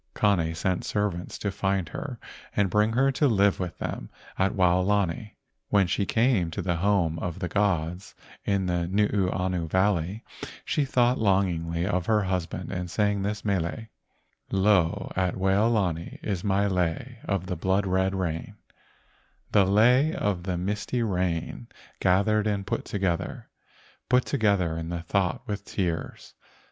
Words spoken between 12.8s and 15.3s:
sang this mele:" Lo,